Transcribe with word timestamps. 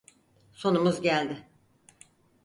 Sonumuz 0.53 1.01
geldi! 1.01 1.47